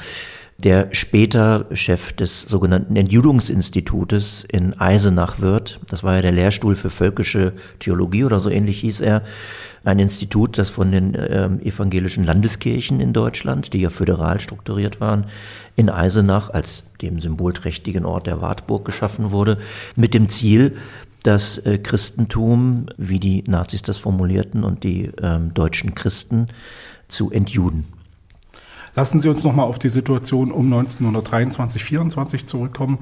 der 0.64 0.88
später 0.92 1.66
Chef 1.72 2.12
des 2.12 2.42
sogenannten 2.42 2.96
Entjudungsinstitutes 2.96 4.44
in 4.50 4.74
Eisenach 4.78 5.38
wird. 5.38 5.78
Das 5.88 6.02
war 6.02 6.16
ja 6.16 6.22
der 6.22 6.32
Lehrstuhl 6.32 6.74
für 6.74 6.90
völkische 6.90 7.52
Theologie 7.78 8.24
oder 8.24 8.40
so 8.40 8.50
ähnlich 8.50 8.80
hieß 8.80 9.00
er. 9.00 9.22
Ein 9.84 10.00
Institut, 10.00 10.58
das 10.58 10.68
von 10.68 10.90
den 10.90 11.16
ähm, 11.16 11.60
evangelischen 11.60 12.24
Landeskirchen 12.24 13.00
in 13.00 13.12
Deutschland, 13.12 13.72
die 13.72 13.80
ja 13.80 13.90
föderal 13.90 14.40
strukturiert 14.40 15.00
waren, 15.00 15.26
in 15.76 15.88
Eisenach 15.88 16.50
als 16.50 16.84
dem 17.00 17.20
symbolträchtigen 17.20 18.04
Ort 18.04 18.26
der 18.26 18.42
Wartburg 18.42 18.84
geschaffen 18.84 19.30
wurde, 19.30 19.58
mit 19.94 20.12
dem 20.12 20.28
Ziel, 20.28 20.76
das 21.22 21.58
äh, 21.58 21.78
Christentum, 21.78 22.86
wie 22.96 23.18
die 23.18 23.44
Nazis 23.46 23.82
das 23.82 23.98
formulierten, 23.98 24.64
und 24.64 24.84
die 24.84 25.10
ähm, 25.22 25.52
deutschen 25.54 25.94
Christen 25.94 26.48
zu 27.08 27.30
entjuden. 27.30 27.84
Lassen 28.94 29.20
Sie 29.20 29.28
uns 29.28 29.44
noch 29.44 29.54
mal 29.54 29.64
auf 29.64 29.78
die 29.78 29.90
Situation 29.90 30.50
um 30.50 30.72
1923, 30.72 31.84
24 31.84 32.46
zurückkommen. 32.46 32.98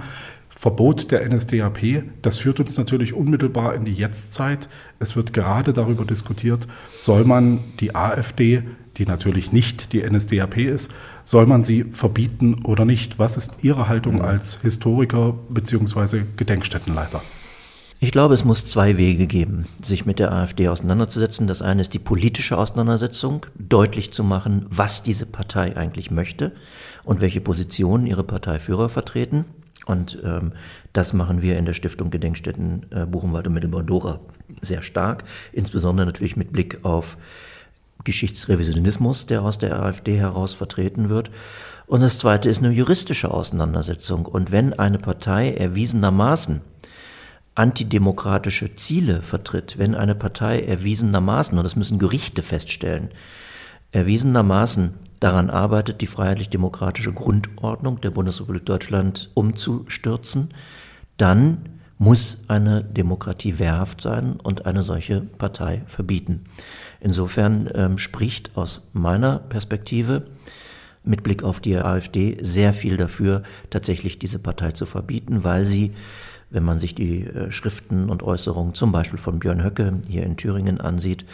Verbot 0.49 1.11
der 1.11 1.27
NSDAP, 1.29 2.05
das 2.23 2.39
führt 2.39 2.61
uns 2.61 2.79
natürlich 2.79 3.13
unmittelbar 3.13 3.75
in 3.75 3.85
die 3.85 3.93
Jetztzeit. 3.93 4.71
Es 4.99 5.15
wird 5.15 5.33
gerade 5.33 5.73
darüber 5.75 6.05
diskutiert, 6.05 6.67
soll 6.95 7.25
man 7.25 7.61
die 7.81 7.95
AfD, 7.95 8.63
die 8.97 9.05
natürlich 9.05 9.53
nicht 9.53 9.93
die 9.93 10.03
NSDAP 10.03 10.59
ist, 10.59 10.95
soll 11.25 11.47
man 11.47 11.63
sie 11.63 11.85
verbieten 11.85 12.65
oder 12.65 12.87
nicht? 12.87 13.19
Was 13.19 13.37
ist 13.37 13.59
Ihre 13.63 13.89
Haltung 13.89 14.23
als 14.23 14.61
Historiker 14.63 15.35
bzw. 15.51 16.23
Gedenkstättenleiter? 16.37 17.23
Ich 17.99 18.13
glaube, 18.13 18.35
es 18.35 18.45
muss 18.45 18.67
zwei 18.67 18.99
Wege 18.99 19.27
geben, 19.27 19.67
sich 19.83 20.05
mit 20.05 20.19
der 20.19 20.31
AfD 20.31 20.69
auseinanderzusetzen. 20.69 21.47
Das 21.47 21.63
eine 21.63 21.81
ist 21.81 21.95
die 21.95 21.99
politische 21.99 22.59
Auseinandersetzung, 22.59 23.47
deutlich 23.59 24.13
zu 24.13 24.23
machen, 24.23 24.67
was 24.69 25.03
diese 25.03 25.25
Partei 25.25 25.77
eigentlich 25.79 26.11
möchte 26.11 26.53
und 27.05 27.23
welche 27.23 27.41
Positionen 27.41 28.07
ihre 28.07 28.23
Parteiführer 28.23 28.91
vertreten. 28.91 29.47
Und 29.87 30.19
ähm, 30.25 30.53
das 30.93 31.15
machen 31.15 31.41
wir 31.41 31.57
in 31.57 31.65
der 31.65 31.73
Stiftung 31.73 32.11
Gedenkstätten 32.11 32.85
äh, 32.91 33.07
Buchenwald 33.07 33.47
und 33.47 33.55
Mittelbau-Dora 33.55 34.21
sehr 34.61 34.83
stark, 34.83 35.25
insbesondere 35.53 36.05
natürlich 36.05 36.37
mit 36.37 36.53
Blick 36.53 36.81
auf 36.85 37.17
Geschichtsrevisionismus, 38.05 39.27
der 39.27 39.43
aus 39.43 39.59
der 39.59 39.81
AfD 39.81 40.19
heraus 40.19 40.53
vertreten 40.53 41.09
wird. 41.09 41.31
Und 41.87 42.03
das 42.03 42.19
Zweite 42.19 42.51
ist 42.51 42.59
eine 42.59 42.73
juristische 42.73 43.31
Auseinandersetzung. 43.31 44.27
Und 44.27 44.51
wenn 44.51 44.75
eine 44.75 44.99
Partei 44.99 45.53
erwiesenermaßen 45.53 46.61
antidemokratische 47.57 48.77
Ziele 48.77 49.23
vertritt, 49.23 49.79
wenn 49.79 49.95
eine 49.95 50.15
Partei 50.15 50.61
erwiesenermaßen, 50.61 51.59
und 51.59 51.65
das 51.65 51.75
müssen 51.75 51.99
Gerichte 51.99 52.43
feststellen, 52.43 53.11
erwiesenermaßen 53.93 54.95
daran 55.21 55.51
arbeitet, 55.51 56.03
die 56.03 56.07
freiheitlich-demokratische 56.07 57.13
Grundordnung 57.13 58.01
der 58.01 58.11
Bundesrepublik 58.11 58.67
Deutschland 58.67 59.31
umzustürzen, 59.35 60.51
dann 61.17 61.63
muss 61.99 62.45
eine 62.47 62.85
Demokratie 62.85 63.59
wehrhaft 63.59 64.03
sein 64.03 64.39
und 64.43 64.67
eine 64.67 64.83
solche 64.83 65.23
Partei 65.23 65.83
verbieten. 65.87 66.45
Insofern 67.01 67.71
ähm, 67.75 67.97
spricht 67.97 68.55
aus 68.55 68.83
meiner 68.93 69.39
Perspektive 69.39 70.27
mit 71.05 71.23
Blick 71.23 71.43
auf 71.43 71.61
die 71.61 71.77
AfD 71.77 72.37
sehr 72.43 72.75
viel 72.75 72.99
dafür, 72.99 73.45
tatsächlich 73.71 74.19
diese 74.19 74.39
Partei 74.39 74.73
zu 74.73 74.85
verbieten, 74.85 75.43
weil 75.43 75.65
sie 75.65 75.95
wenn 76.51 76.65
man 76.65 76.79
sich 76.79 76.95
die 76.95 77.25
äh, 77.25 77.51
Schriften 77.51 78.09
und 78.11 78.23
Äußerungen 78.23 78.75
zum 78.75 78.93
Beispiel 78.93 79.19
von 79.19 79.39
Björn 79.39 79.63
Höcke 79.63 80.01
hier 80.09 80.25
in 80.25 80.37
Thüringen 80.37 80.81
ansieht, 80.81 81.25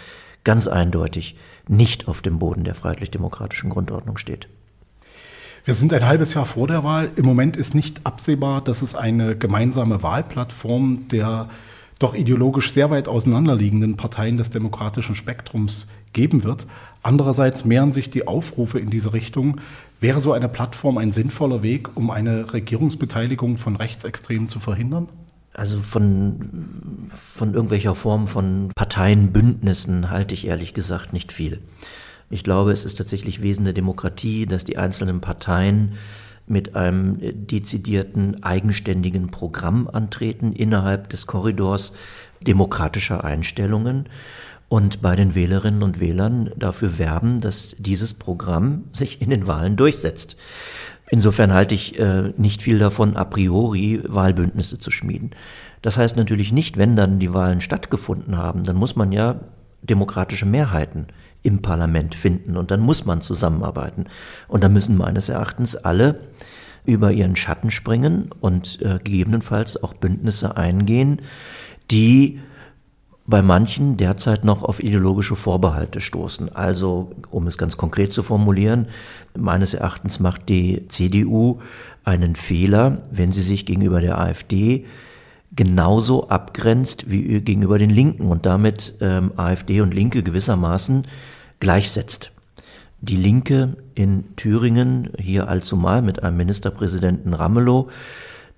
ganz 0.44 0.66
eindeutig 0.66 1.36
nicht 1.68 2.08
auf 2.08 2.22
dem 2.22 2.38
Boden 2.38 2.64
der 2.64 2.74
freiheitlich-demokratischen 2.74 3.70
Grundordnung 3.70 4.16
steht. 4.16 4.48
Wir 5.64 5.74
sind 5.74 5.92
ein 5.94 6.06
halbes 6.06 6.34
Jahr 6.34 6.44
vor 6.44 6.66
der 6.66 6.82
Wahl. 6.82 7.12
Im 7.14 7.24
Moment 7.24 7.56
ist 7.56 7.74
nicht 7.74 8.04
absehbar, 8.04 8.62
dass 8.62 8.82
es 8.82 8.96
eine 8.96 9.36
gemeinsame 9.36 10.02
Wahlplattform 10.02 11.06
der 11.08 11.48
doch 12.02 12.14
ideologisch 12.14 12.72
sehr 12.72 12.90
weit 12.90 13.08
auseinanderliegenden 13.08 13.96
Parteien 13.96 14.36
des 14.36 14.50
demokratischen 14.50 15.14
Spektrums 15.14 15.86
geben 16.12 16.44
wird. 16.44 16.66
Andererseits 17.02 17.64
mehren 17.64 17.92
sich 17.92 18.10
die 18.10 18.26
Aufrufe 18.26 18.78
in 18.78 18.90
diese 18.90 19.12
Richtung. 19.12 19.60
Wäre 20.00 20.20
so 20.20 20.32
eine 20.32 20.48
Plattform 20.48 20.98
ein 20.98 21.10
sinnvoller 21.10 21.62
Weg, 21.62 21.96
um 21.96 22.10
eine 22.10 22.52
Regierungsbeteiligung 22.52 23.56
von 23.56 23.76
Rechtsextremen 23.76 24.46
zu 24.46 24.60
verhindern? 24.60 25.08
Also 25.54 25.80
von, 25.80 27.10
von 27.10 27.54
irgendwelcher 27.54 27.94
Form 27.94 28.26
von 28.26 28.70
Parteienbündnissen 28.74 30.10
halte 30.10 30.34
ich 30.34 30.46
ehrlich 30.46 30.74
gesagt 30.74 31.12
nicht 31.12 31.30
viel. 31.30 31.60
Ich 32.30 32.42
glaube, 32.42 32.72
es 32.72 32.86
ist 32.86 32.96
tatsächlich 32.96 33.42
Wesen 33.42 33.64
der 33.64 33.74
Demokratie, 33.74 34.46
dass 34.46 34.64
die 34.64 34.78
einzelnen 34.78 35.20
Parteien 35.20 35.98
mit 36.46 36.74
einem 36.74 37.18
dezidierten, 37.20 38.42
eigenständigen 38.42 39.30
Programm 39.30 39.88
antreten 39.92 40.52
innerhalb 40.52 41.08
des 41.08 41.26
Korridors 41.26 41.92
demokratischer 42.40 43.24
Einstellungen 43.24 44.08
und 44.68 45.02
bei 45.02 45.16
den 45.16 45.34
Wählerinnen 45.34 45.82
und 45.82 46.00
Wählern 46.00 46.50
dafür 46.56 46.98
werben, 46.98 47.40
dass 47.40 47.76
dieses 47.78 48.14
Programm 48.14 48.84
sich 48.92 49.20
in 49.20 49.30
den 49.30 49.46
Wahlen 49.46 49.76
durchsetzt. 49.76 50.36
Insofern 51.10 51.52
halte 51.52 51.74
ich 51.74 51.98
äh, 51.98 52.32
nicht 52.38 52.62
viel 52.62 52.78
davon, 52.78 53.16
a 53.16 53.24
priori 53.24 54.00
Wahlbündnisse 54.08 54.78
zu 54.78 54.90
schmieden. 54.90 55.32
Das 55.82 55.98
heißt 55.98 56.16
natürlich 56.16 56.52
nicht, 56.52 56.78
wenn 56.78 56.96
dann 56.96 57.18
die 57.18 57.34
Wahlen 57.34 57.60
stattgefunden 57.60 58.38
haben, 58.38 58.64
dann 58.64 58.76
muss 58.76 58.96
man 58.96 59.12
ja 59.12 59.40
demokratische 59.82 60.46
Mehrheiten 60.46 61.08
im 61.42 61.62
Parlament 61.62 62.14
finden 62.14 62.56
und 62.56 62.70
dann 62.70 62.80
muss 62.80 63.04
man 63.04 63.20
zusammenarbeiten. 63.20 64.06
Und 64.48 64.62
da 64.62 64.68
müssen 64.68 64.96
meines 64.96 65.28
Erachtens 65.28 65.76
alle 65.76 66.20
über 66.84 67.12
ihren 67.12 67.36
Schatten 67.36 67.70
springen 67.70 68.30
und 68.40 68.80
äh, 68.82 68.98
gegebenenfalls 69.02 69.82
auch 69.82 69.94
Bündnisse 69.94 70.56
eingehen, 70.56 71.22
die 71.90 72.40
bei 73.24 73.40
manchen 73.40 73.96
derzeit 73.96 74.44
noch 74.44 74.64
auf 74.64 74.82
ideologische 74.82 75.36
Vorbehalte 75.36 76.00
stoßen. 76.00 76.54
Also, 76.54 77.12
um 77.30 77.46
es 77.46 77.56
ganz 77.56 77.76
konkret 77.76 78.12
zu 78.12 78.22
formulieren, 78.22 78.88
meines 79.36 79.74
Erachtens 79.74 80.18
macht 80.18 80.48
die 80.48 80.88
CDU 80.88 81.60
einen 82.04 82.34
Fehler, 82.34 83.02
wenn 83.12 83.32
sie 83.32 83.42
sich 83.42 83.64
gegenüber 83.64 84.00
der 84.00 84.18
AfD 84.18 84.86
genauso 85.54 86.28
abgrenzt 86.28 87.10
wie 87.10 87.40
gegenüber 87.40 87.78
den 87.78 87.90
Linken 87.90 88.28
und 88.28 88.46
damit 88.46 88.94
ähm, 89.00 89.32
AfD 89.36 89.80
und 89.80 89.94
Linke 89.94 90.22
gewissermaßen 90.22 91.06
gleichsetzt. 91.60 92.32
Die 93.00 93.16
Linke 93.16 93.76
in 93.94 94.36
Thüringen, 94.36 95.10
hier 95.18 95.48
allzumal 95.48 96.02
mit 96.02 96.22
einem 96.22 96.36
Ministerpräsidenten 96.36 97.34
Ramelow, 97.34 97.88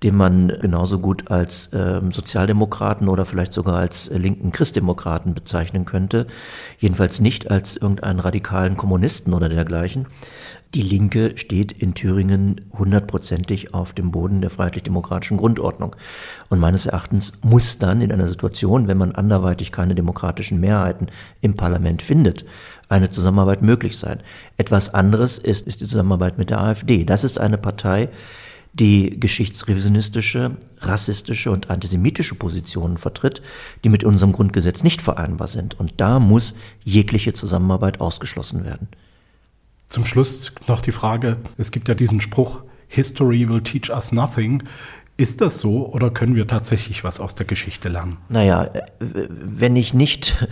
den 0.05 0.15
man 0.15 0.49
genauso 0.61 0.99
gut 0.99 1.31
als 1.31 1.71
ähm, 1.73 2.11
Sozialdemokraten 2.11 3.09
oder 3.09 3.25
vielleicht 3.25 3.53
sogar 3.53 3.77
als 3.77 4.07
äh, 4.07 4.19
linken 4.19 4.51
Christdemokraten 4.51 5.33
bezeichnen 5.33 5.85
könnte, 5.85 6.27
jedenfalls 6.77 7.19
nicht 7.19 7.49
als 7.49 7.75
irgendeinen 7.75 8.19
radikalen 8.19 8.77
Kommunisten 8.77 9.33
oder 9.33 9.49
dergleichen. 9.49 10.05
Die 10.75 10.83
Linke 10.83 11.35
steht 11.37 11.71
in 11.71 11.95
Thüringen 11.95 12.69
hundertprozentig 12.77 13.73
auf 13.73 13.93
dem 13.93 14.11
Boden 14.11 14.41
der 14.41 14.51
freiheitlich-demokratischen 14.51 15.37
Grundordnung. 15.37 15.95
Und 16.49 16.59
meines 16.59 16.85
Erachtens 16.85 17.33
muss 17.41 17.79
dann 17.79 18.01
in 18.01 18.11
einer 18.11 18.27
Situation, 18.27 18.87
wenn 18.87 18.99
man 18.99 19.13
anderweitig 19.13 19.71
keine 19.71 19.95
demokratischen 19.95 20.59
Mehrheiten 20.59 21.07
im 21.41 21.55
Parlament 21.55 22.03
findet, 22.03 22.45
eine 22.89 23.09
Zusammenarbeit 23.09 23.63
möglich 23.63 23.97
sein. 23.97 24.19
Etwas 24.57 24.93
anderes 24.93 25.39
ist, 25.39 25.65
ist 25.65 25.81
die 25.81 25.87
Zusammenarbeit 25.87 26.37
mit 26.37 26.51
der 26.51 26.61
AfD. 26.61 27.05
Das 27.05 27.23
ist 27.23 27.39
eine 27.39 27.57
Partei, 27.57 28.09
die 28.79 29.19
geschichtsrevisionistische, 29.19 30.57
rassistische 30.79 31.49
und 31.49 31.69
antisemitische 31.69 32.35
Positionen 32.35 32.97
vertritt, 32.97 33.41
die 33.83 33.89
mit 33.89 34.03
unserem 34.03 34.33
Grundgesetz 34.33 34.83
nicht 34.83 35.01
vereinbar 35.01 35.47
sind. 35.47 35.79
Und 35.79 35.93
da 35.97 36.19
muss 36.19 36.55
jegliche 36.83 37.33
Zusammenarbeit 37.33 38.01
ausgeschlossen 38.01 38.65
werden. 38.65 38.89
Zum 39.87 40.05
Schluss 40.05 40.51
noch 40.67 40.81
die 40.81 40.91
Frage, 40.91 41.37
es 41.57 41.71
gibt 41.71 41.87
ja 41.87 41.95
diesen 41.95 42.19
Spruch, 42.19 42.63
History 42.87 43.49
will 43.49 43.61
teach 43.61 43.89
us 43.89 44.11
nothing. 44.11 44.63
Ist 45.17 45.39
das 45.39 45.59
so 45.59 45.87
oder 45.87 46.11
können 46.11 46.35
wir 46.35 46.45
tatsächlich 46.45 47.05
was 47.05 47.21
aus 47.21 47.35
der 47.35 47.45
Geschichte 47.45 47.87
lernen? 47.87 48.17
Naja, 48.27 48.65
äh, 48.65 48.81
wenn 48.99 49.77
ich 49.77 49.93
nicht 49.93 50.47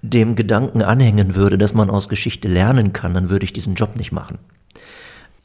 dem 0.00 0.36
Gedanken 0.36 0.80
anhängen 0.80 1.34
würde, 1.34 1.58
dass 1.58 1.74
man 1.74 1.90
aus 1.90 2.08
Geschichte 2.08 2.48
lernen 2.48 2.94
kann, 2.94 3.12
dann 3.12 3.28
würde 3.28 3.44
ich 3.44 3.52
diesen 3.52 3.74
Job 3.74 3.96
nicht 3.96 4.12
machen. 4.12 4.38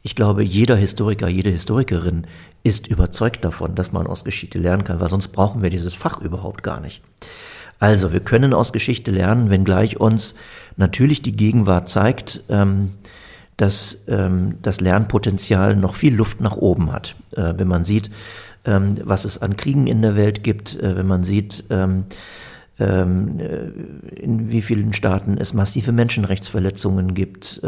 Ich 0.05 0.15
glaube, 0.15 0.43
jeder 0.43 0.75
Historiker, 0.75 1.29
jede 1.29 1.49
Historikerin 1.49 2.27
ist 2.61 2.87
überzeugt 2.87 3.45
davon, 3.45 3.73
dass 3.73 3.93
man 3.93 4.05
aus 4.05 4.25
Geschichte 4.25 4.59
lernen 4.59 4.83
kann, 4.83 4.99
weil 4.99 5.07
sonst 5.07 5.29
brauchen 5.29 5.63
wir 5.63 5.69
dieses 5.69 5.93
Fach 5.93 6.19
überhaupt 6.19 6.61
gar 6.61 6.81
nicht. 6.81 7.01
Also, 7.79 8.11
wir 8.11 8.19
können 8.19 8.53
aus 8.53 8.73
Geschichte 8.73 9.11
lernen, 9.11 9.49
wenngleich 9.49 9.99
uns 10.01 10.35
natürlich 10.75 11.21
die 11.21 11.35
Gegenwart 11.35 11.87
zeigt, 11.87 12.43
ähm, 12.49 12.91
dass 13.55 13.99
ähm, 14.07 14.55
das 14.61 14.81
Lernpotenzial 14.81 15.77
noch 15.77 15.95
viel 15.95 16.13
Luft 16.13 16.41
nach 16.41 16.57
oben 16.57 16.91
hat. 16.91 17.15
Äh, 17.31 17.53
wenn 17.55 17.69
man 17.69 17.85
sieht, 17.85 18.11
ähm, 18.65 18.95
was 19.03 19.23
es 19.23 19.41
an 19.41 19.55
Kriegen 19.55 19.87
in 19.87 20.01
der 20.01 20.17
Welt 20.17 20.43
gibt, 20.43 20.75
äh, 20.75 20.97
wenn 20.97 21.07
man 21.07 21.23
sieht, 21.23 21.63
äh, 21.69 21.87
in 22.79 24.51
wie 24.51 24.61
vielen 24.61 24.93
Staaten 24.93 25.37
es 25.37 25.53
massive 25.53 25.91
Menschenrechtsverletzungen 25.91 27.13
gibt, 27.13 27.61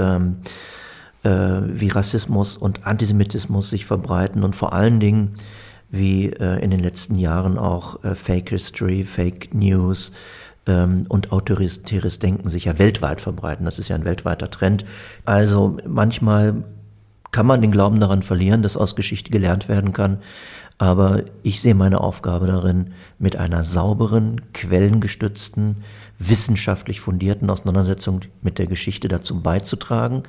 wie 1.25 1.89
Rassismus 1.89 2.55
und 2.57 2.85
Antisemitismus 2.85 3.69
sich 3.69 3.85
verbreiten 3.85 4.43
und 4.43 4.55
vor 4.55 4.73
allen 4.73 4.99
Dingen, 4.99 5.33
wie 5.89 6.27
äh, 6.27 6.63
in 6.63 6.71
den 6.71 6.79
letzten 6.79 7.15
Jahren 7.15 7.57
auch 7.57 8.03
äh, 8.03 8.15
Fake 8.15 8.49
History, 8.49 9.03
Fake 9.03 9.53
News, 9.53 10.11
ähm, 10.67 11.05
und 11.09 11.31
autoritäres 11.31 12.19
Denken 12.19 12.49
sich 12.49 12.65
ja 12.65 12.79
weltweit 12.79 13.21
verbreiten. 13.21 13.65
Das 13.65 13.79
ist 13.79 13.89
ja 13.89 13.95
ein 13.95 14.05
weltweiter 14.05 14.49
Trend. 14.49 14.85
Also 15.25 15.77
manchmal 15.87 16.63
kann 17.31 17.45
man 17.45 17.61
den 17.61 17.71
Glauben 17.71 17.99
daran 17.99 18.23
verlieren, 18.23 18.63
dass 18.63 18.77
aus 18.77 18.95
Geschichte 18.95 19.31
gelernt 19.31 19.67
werden 19.67 19.93
kann. 19.93 20.19
Aber 20.77 21.23
ich 21.43 21.61
sehe 21.61 21.75
meine 21.75 22.01
Aufgabe 22.01 22.47
darin, 22.47 22.93
mit 23.17 23.35
einer 23.37 23.63
sauberen, 23.63 24.41
quellengestützten, 24.53 25.83
wissenschaftlich 26.19 26.99
fundierten 26.99 27.49
Auseinandersetzung 27.49 28.21
mit 28.41 28.57
der 28.57 28.67
Geschichte 28.67 29.07
dazu 29.07 29.41
beizutragen, 29.41 30.23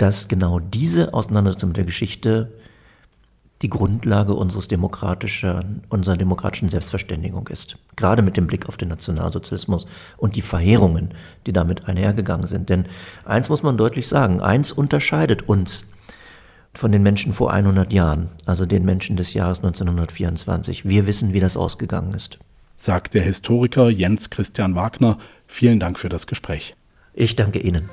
dass 0.00 0.28
genau 0.28 0.60
diese 0.60 1.12
Auseinandersetzung 1.12 1.70
mit 1.70 1.76
der 1.76 1.84
Geschichte 1.84 2.50
die 3.60 3.68
Grundlage 3.68 4.32
unseres 4.32 4.66
demokratischen, 4.66 5.82
unserer 5.90 6.16
demokratischen 6.16 6.70
Selbstverständigung 6.70 7.48
ist. 7.48 7.76
Gerade 7.96 8.22
mit 8.22 8.38
dem 8.38 8.46
Blick 8.46 8.66
auf 8.66 8.78
den 8.78 8.88
Nationalsozialismus 8.88 9.86
und 10.16 10.36
die 10.36 10.42
Verheerungen, 10.42 11.12
die 11.46 11.52
damit 11.52 11.86
einhergegangen 11.86 12.46
sind. 12.46 12.70
Denn 12.70 12.86
eins 13.26 13.50
muss 13.50 13.62
man 13.62 13.76
deutlich 13.76 14.08
sagen, 14.08 14.40
eins 14.40 14.72
unterscheidet 14.72 15.46
uns 15.46 15.84
von 16.72 16.92
den 16.92 17.02
Menschen 17.02 17.34
vor 17.34 17.52
100 17.52 17.92
Jahren, 17.92 18.30
also 18.46 18.64
den 18.64 18.86
Menschen 18.86 19.18
des 19.18 19.34
Jahres 19.34 19.58
1924. 19.58 20.88
Wir 20.88 21.06
wissen, 21.06 21.34
wie 21.34 21.40
das 21.40 21.58
ausgegangen 21.58 22.14
ist. 22.14 22.38
Sagt 22.78 23.12
der 23.12 23.22
Historiker 23.22 23.90
Jens 23.90 24.30
Christian 24.30 24.74
Wagner. 24.74 25.18
Vielen 25.46 25.78
Dank 25.78 25.98
für 25.98 26.08
das 26.08 26.26
Gespräch. 26.26 26.74
Ich 27.12 27.36
danke 27.36 27.58
Ihnen. 27.58 27.90